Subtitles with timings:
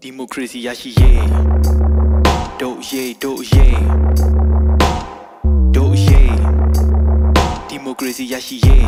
[0.00, 1.26] ဒီမိုကရေစီရရှိရေး
[2.60, 3.78] ဒုတ်ရေးဒုတ်ရေး
[5.74, 6.34] ဒုတ်ရေး
[7.68, 8.86] ဒီမိုကရေစီရရှိရေး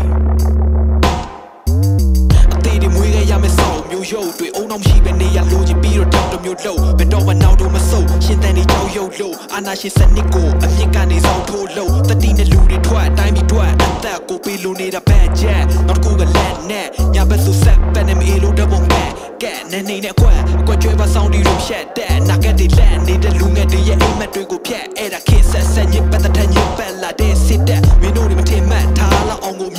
[2.54, 3.63] အသေးတွေမွေးခဲ့ရမယ်စောက်မျိုး
[4.12, 19.04] ရုပ်တွေအုံနောက်မရှိပဲနေရလို့ချင်ပြီးတော့တောက်တစ်မျိုးလုံးဘယ်တော့မှနောက်တော့မဆုပ်ရှင်တန်တွေကြောက်ရုပ်လို့အာနာရှင်စနစ်ကိုအမြင့်ကနေစောက်ထိုးလို့တတိနဲ့လူတွေထွက်အတိုင်းပြီးထွက်အသက်ကိုပေးလို့နေတာဘက်ချက်နောက်တစ်ခုကလက်နဲ့ညာဘက်ဆိုဆက်ပန်နေမအေလို့တပုံကဲ
[19.42, 27.80] ကဲနေနေနဲ့ကွက်အကွက်ကျွဲပါဆောင်ဒီလိုဖြတ်တဲ့နာကက်တွေလက်နေတဲ့လူငယ်တွေရဲ့အိမ်မက်တွေကိုဖြတ်အဲ့ဒါခေတ်ဆက်ဆက်ညစ်ပတ်တဲ့ထညစ်ပတ်လာတဲ့စစ်တဲ့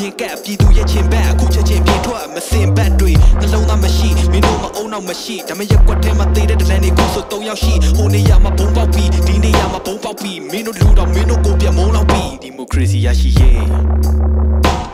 [0.05, 13.63] လောက်အောင်ကိုမြင်ကက်ပြည်သူရဲ့ချင်းဘက်အခုချက်ချင်းပြေထွက်မစင်ဘက်တွေနှလုံးသားမရှိမင်းတို့မအုံနောက်မရှိဒါမဲ့ရက်ကွက်ထဲမှာသေးတဲ့ဒလန်တွေခုဆို၃ယောက်ရှိဟိုနေရာမှာဘုံပေါက်ပြီးဒီနေရာမှာဘုံပေါက်ပြီးမင်းတို့လူတော့မင်းတို့ကိုပြမုံလောက်ပြီးဒီမိုကရေစီရရှိရေး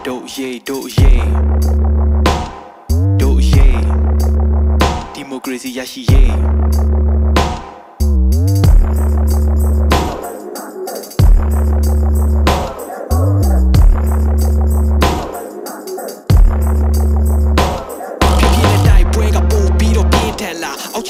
[0.06, 1.24] တို့ရေးတို့ရေး
[3.22, 3.80] တို့ရေး
[5.14, 6.61] ဒီမိုကရေစီရရှိရေး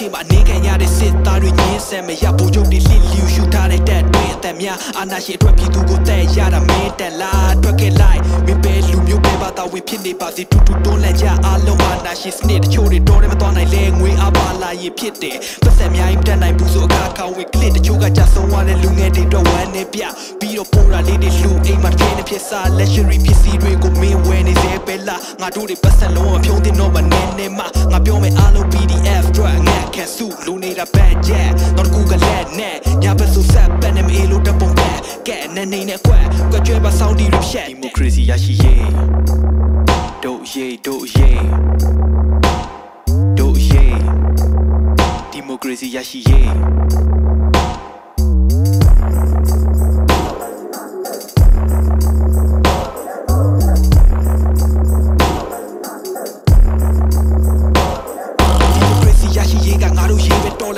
[0.02, 20.02] ခြေမှာအနေခံရတဲ့စစ်သားတွေညင်းဆန်မရဘူချုပ်တွေလှစ်လျူရှူထားတဲ့တက်တွေအသက်များအာနာရှင်အတွက်ပြည်သူကိုတဲ့ရတာမင်းတက်လာထွက်ခဲ့လိုက်မင်းပဲလူမျိုးပဲပါတာဝင်ဖြစ်နေပါစေတူတူတွန်းလက်ကြအားလုံးအာနာရှင်စနစ်တချို့တွေတော်တယ်မတော်နိုင်လဲငွေအားပါလာရင်ဖြစ်တယ်ပတ်သက်များရင်တက်နိုင်ဘူးဆိုအခါခါဝင်ကလစ်တချို့ကကြဆုံးသွားတဲ့လူငယ်တွေတော့ဝမ်းနေပြ
[20.40, 34.92] ပြီးတော့ပိုးတာလေးတွေလူအိမ်မှာပြင်းနေဖြစ်စား luxury ပစ္စည်းတွေကိုမင်းဝယ်နေစေပဲလားငါတို့တွေပတ်သက်လုံးဝဖြုံးတင်တော့မနေနေမှာငါပြောမယ်အားလုံး PDF အ တွက်ငါခံစုလူနေတာ bad jet တော့ကူကလက်နဲ့ညာဘက်ဆိုဆက်ပန်နေမအေလို့တပုံကဲ
[35.28, 38.90] ကဲနေနေနဲ့ကွက်ကွက်ကျွဲပါဆောင်းဒီရဖြတ်ဒီမိုကရေစီရရှိရေး
[40.24, 41.44] တို့ရေးတို့ရေး
[43.40, 43.98] တို့ရေး
[45.32, 47.11] ဒီမိုကရေစီရရှိရေး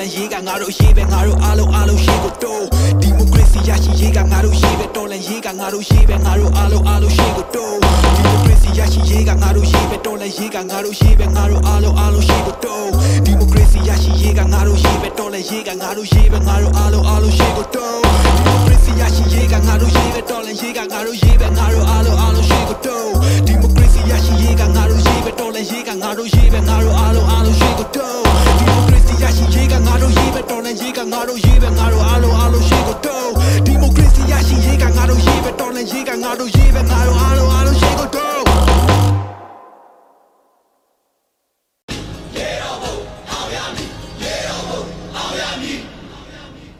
[0.03, 2.66] န်ရေးကငါတို့ရေးပဲငါတို့အားလုံးအားလုံးရေးကိုတိုး
[3.02, 7.78] ဒီမိုကရေစီရရှိရေးကငါတို့ရေးပဲတော်လန်ရေးကငါတို့ရေးပဲငါတို့အားလုံးအားလုံးရေးကိုတိုး
[8.16, 12.90] ဒီမိုကရေစီရရှိရေးကငါတို့ရေးပဲတော်လန်ရေးကငါတို့ရေးပဲငါတို့အားလုံးအားလုံးရေးကိုတိုး
[13.25, 18.13] ဒီမိုကရေစီရရှိရေးကငါတို့ရေးပဲတော်လန်ရေးကငါတို့ရေးပဲငါတို့အားလုံးအားလုံးရေးကိုတိုးဒီ
[18.46, 22.23] မိုကရေစီရရှိရေးကငါတို့ရေးပဲတော်လန်ရေးကငါတို့ရေးပဲငါတို့အားလုံး
[36.03, 37.43] ကရေစီရရှိရေးကငါတို့ရေးပဲတော်လန်ရေးကငါတို့ရေးပဲငါတို့အားလုံးအားလုံးရေးကိုတိုး